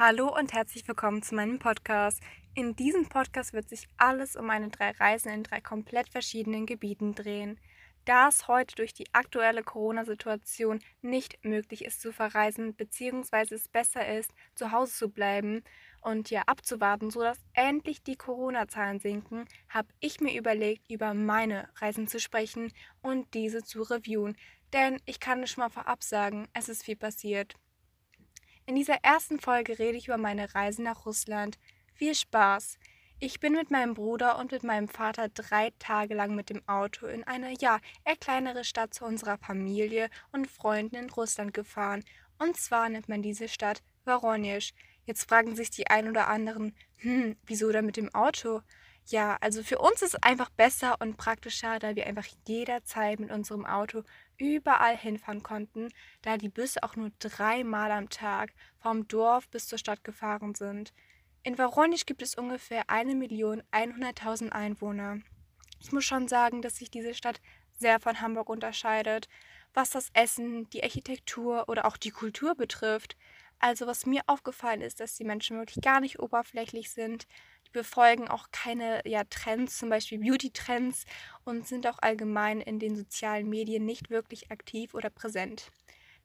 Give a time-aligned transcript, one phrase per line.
[0.00, 2.20] Hallo und herzlich willkommen zu meinem Podcast.
[2.54, 7.16] In diesem Podcast wird sich alles um meine drei Reisen in drei komplett verschiedenen Gebieten
[7.16, 7.58] drehen.
[8.04, 14.16] Da es heute durch die aktuelle Corona-Situation nicht möglich ist zu verreisen, beziehungsweise es besser
[14.16, 15.64] ist, zu Hause zu bleiben
[16.00, 22.06] und ja abzuwarten, sodass endlich die Corona-Zahlen sinken, habe ich mir überlegt, über meine Reisen
[22.06, 24.36] zu sprechen und diese zu reviewen.
[24.72, 27.56] Denn ich kann es schon mal vorab sagen, es ist viel passiert.
[28.68, 31.58] In dieser ersten Folge rede ich über meine Reise nach Russland.
[31.94, 32.76] Viel Spaß!
[33.18, 37.06] Ich bin mit meinem Bruder und mit meinem Vater drei Tage lang mit dem Auto
[37.06, 42.04] in eine, ja, eher kleinere Stadt zu unserer Familie und Freunden in Russland gefahren.
[42.38, 44.74] Und zwar nennt man diese Stadt Voronezh.
[45.06, 48.60] Jetzt fragen sich die ein oder anderen, hm, wieso da mit dem Auto?
[49.06, 53.30] Ja, also für uns ist es einfach besser und praktischer, da wir einfach jederzeit mit
[53.30, 54.02] unserem Auto
[54.38, 55.88] überall hinfahren konnten,
[56.22, 60.92] da die Busse auch nur dreimal am Tag vom Dorf bis zur Stadt gefahren sind.
[61.42, 65.18] In Voronezh gibt es ungefähr 1.100.000 Einwohner.
[65.80, 67.40] Ich muss schon sagen, dass sich diese Stadt
[67.78, 69.28] sehr von Hamburg unterscheidet,
[69.74, 73.16] was das Essen, die Architektur oder auch die Kultur betrifft.
[73.60, 77.26] Also was mir aufgefallen ist, dass die Menschen wirklich gar nicht oberflächlich sind.
[77.68, 81.04] Die befolgen auch keine ja, Trends, zum Beispiel Beauty-Trends
[81.44, 85.70] und sind auch allgemein in den sozialen Medien nicht wirklich aktiv oder präsent.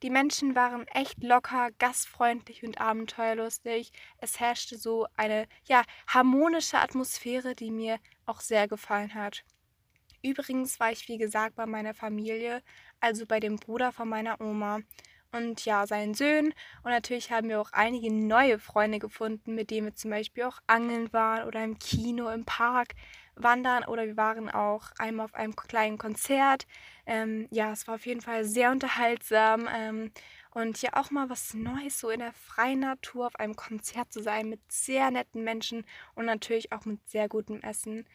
[0.04, 3.92] Die Menschen waren echt locker, gastfreundlich und abenteuerlustig.
[4.18, 9.46] Es herrschte so eine ja, harmonische Atmosphäre, die mir auch sehr gefallen hat.
[10.22, 12.64] Übrigens war ich, wie gesagt, bei meiner Familie,
[13.00, 14.80] also bei dem Bruder von meiner Oma
[15.34, 16.54] und ja, seinen Söhnen.
[16.84, 20.60] Und natürlich haben wir auch einige neue Freunde gefunden, mit denen wir zum Beispiel auch
[20.68, 22.94] angeln waren oder im Kino, im Park
[23.36, 26.68] wandern oder wir waren auch einmal auf einem kleinen Konzert.
[27.06, 29.68] Ähm, ja, es war auf jeden Fall sehr unterhaltsam.
[29.74, 30.12] Ähm,
[30.52, 34.22] und ja, auch mal was Neues, so in der freien Natur auf einem Konzert zu
[34.22, 38.06] sein mit sehr netten Menschen und natürlich auch mit sehr gutem Essen.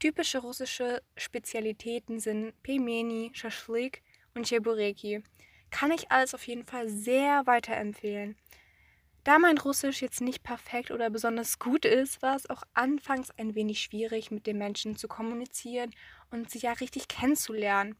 [0.00, 4.02] Typische russische Spezialitäten sind Pemeni, Shashlik
[4.34, 5.22] und Chebureki
[5.74, 8.36] kann ich alles auf jeden Fall sehr weiterempfehlen.
[9.24, 13.56] Da mein Russisch jetzt nicht perfekt oder besonders gut ist, war es auch anfangs ein
[13.56, 15.90] wenig schwierig, mit den Menschen zu kommunizieren
[16.30, 17.96] und sie ja richtig kennenzulernen.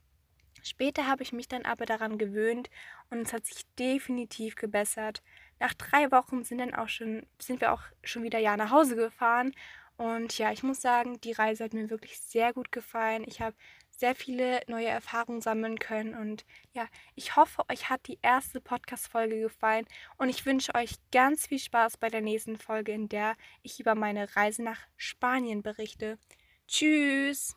[0.62, 2.70] Später habe ich mich dann aber daran gewöhnt
[3.10, 5.20] und es hat sich definitiv gebessert.
[5.58, 8.94] Nach drei Wochen sind, dann auch schon, sind wir auch schon wieder ja nach Hause
[8.94, 9.52] gefahren
[9.96, 13.24] und ja, ich muss sagen, die Reise hat mir wirklich sehr gut gefallen.
[13.26, 13.54] Ich habe
[13.90, 16.14] sehr viele neue Erfahrungen sammeln können.
[16.14, 21.46] Und ja, ich hoffe, euch hat die erste Podcast-Folge gefallen und ich wünsche euch ganz
[21.46, 26.18] viel Spaß bei der nächsten Folge, in der ich über meine Reise nach Spanien berichte.
[26.66, 27.54] Tschüss!